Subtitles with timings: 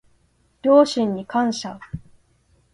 [0.63, 1.79] 両親に感謝